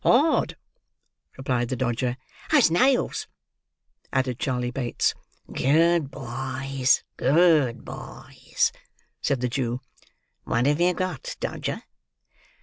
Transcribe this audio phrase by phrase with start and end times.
[0.03, 0.57] "Hard,"
[1.37, 2.17] replied the Dodger.
[2.51, 3.27] "As nails,"
[4.11, 5.13] added Charley Bates.
[5.53, 8.71] "Good boys, good boys!"
[9.21, 9.79] said the Jew.
[10.43, 11.83] "What have you got, Dodger?"